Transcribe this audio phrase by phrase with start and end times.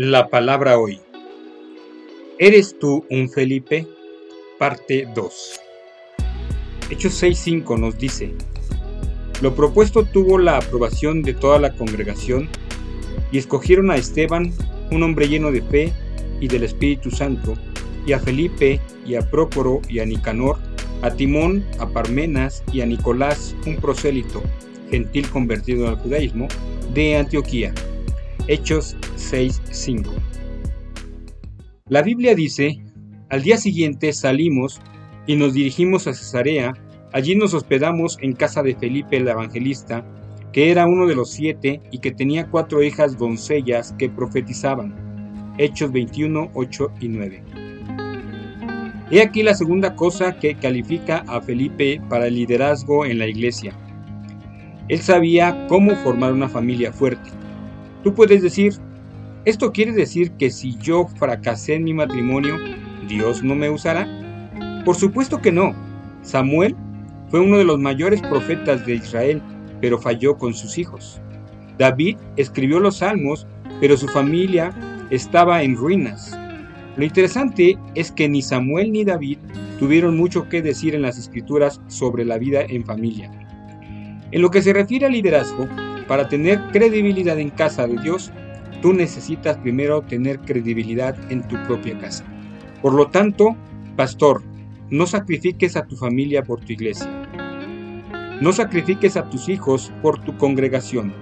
[0.00, 1.00] La palabra hoy.
[2.38, 3.84] ¿Eres tú un Felipe?
[4.56, 5.60] Parte 2.
[6.88, 8.32] Hechos 6.5 nos dice,
[9.42, 12.48] Lo propuesto tuvo la aprobación de toda la congregación
[13.32, 14.52] y escogieron a Esteban,
[14.92, 15.92] un hombre lleno de fe
[16.40, 17.54] y del Espíritu Santo,
[18.06, 20.58] y a Felipe y a Prócoro y a Nicanor,
[21.02, 24.44] a Timón, a Parmenas y a Nicolás, un prosélito,
[24.92, 26.46] gentil convertido al judaísmo,
[26.94, 27.74] de Antioquía
[28.48, 30.10] Hechos 6:5.
[31.90, 32.82] La Biblia dice,
[33.28, 34.80] al día siguiente salimos
[35.26, 36.72] y nos dirigimos a Cesarea,
[37.12, 40.02] allí nos hospedamos en casa de Felipe el Evangelista,
[40.54, 44.94] que era uno de los siete y que tenía cuatro hijas doncellas que profetizaban.
[45.58, 47.42] Hechos 21, 8 y 9.
[49.10, 53.74] He aquí la segunda cosa que califica a Felipe para el liderazgo en la iglesia.
[54.88, 57.30] Él sabía cómo formar una familia fuerte.
[58.08, 58.72] Tú puedes decir,
[59.44, 62.56] ¿esto quiere decir que si yo fracasé en mi matrimonio,
[63.06, 64.08] Dios no me usará?
[64.86, 65.74] Por supuesto que no.
[66.22, 66.74] Samuel
[67.28, 69.42] fue uno de los mayores profetas de Israel,
[69.82, 71.20] pero falló con sus hijos.
[71.76, 73.46] David escribió los salmos,
[73.78, 74.72] pero su familia
[75.10, 76.34] estaba en ruinas.
[76.96, 79.36] Lo interesante es que ni Samuel ni David
[79.78, 83.30] tuvieron mucho que decir en las escrituras sobre la vida en familia.
[84.30, 85.68] En lo que se refiere al liderazgo,
[86.08, 88.32] para tener credibilidad en casa de Dios,
[88.80, 92.24] tú necesitas primero tener credibilidad en tu propia casa.
[92.80, 93.54] Por lo tanto,
[93.94, 94.42] pastor,
[94.90, 97.10] no sacrifiques a tu familia por tu iglesia.
[98.40, 101.12] No sacrifiques a tus hijos por tu congregación.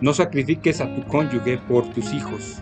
[0.00, 2.60] No sacrifiques a tu cónyuge por tus hijos.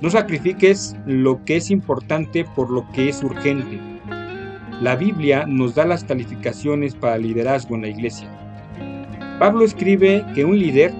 [0.00, 3.78] No sacrifiques lo que es importante por lo que es urgente.
[4.80, 8.41] La Biblia nos da las calificaciones para liderazgo en la iglesia.
[9.38, 10.92] Pablo escribe que un líder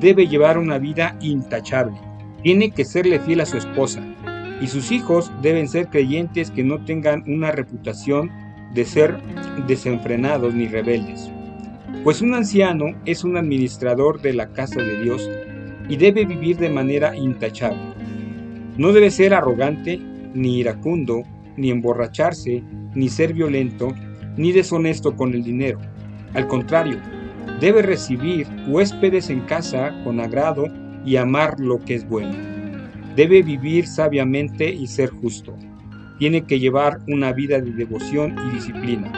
[0.00, 1.96] debe llevar una vida intachable,
[2.42, 4.02] tiene que serle fiel a su esposa
[4.60, 8.30] y sus hijos deben ser creyentes que no tengan una reputación
[8.72, 9.16] de ser
[9.66, 11.30] desenfrenados ni rebeldes.
[12.02, 15.30] Pues un anciano es un administrador de la casa de Dios
[15.88, 17.94] y debe vivir de manera intachable.
[18.76, 20.00] No debe ser arrogante,
[20.34, 21.22] ni iracundo,
[21.56, 22.62] ni emborracharse,
[22.94, 23.92] ni ser violento,
[24.36, 25.78] ni deshonesto con el dinero.
[26.34, 26.98] Al contrario,
[27.60, 30.66] Debe recibir huéspedes en casa con agrado
[31.04, 32.34] y amar lo que es bueno.
[33.14, 35.54] Debe vivir sabiamente y ser justo.
[36.18, 39.12] Tiene que llevar una vida de devoción y disciplina.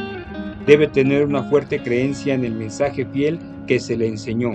[0.66, 4.52] Debe tener una fuerte creencia en el mensaje fiel que se le enseñó.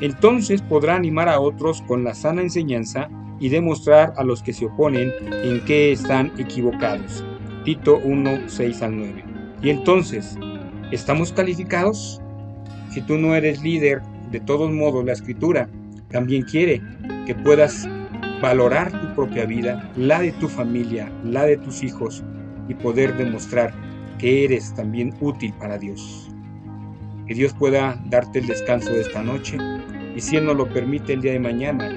[0.00, 3.08] Entonces podrá animar a otros con la sana enseñanza
[3.40, 7.24] y demostrar a los que se oponen en qué están equivocados.
[7.64, 9.24] Tito 1, 6 al 9.
[9.62, 10.36] Y entonces,
[10.92, 12.20] ¿estamos calificados?
[12.90, 15.68] Si tú no eres líder, de todos modos la escritura
[16.10, 16.80] también quiere
[17.26, 17.88] que puedas
[18.40, 22.24] valorar tu propia vida, la de tu familia, la de tus hijos
[22.68, 23.72] y poder demostrar
[24.18, 26.30] que eres también útil para Dios.
[27.26, 29.58] Que Dios pueda darte el descanso de esta noche
[30.16, 31.90] y si Él nos lo permite el día de mañana,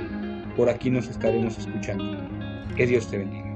[0.55, 2.17] por aquí nos estaremos escuchando.
[2.75, 3.50] Que Dios te bendiga.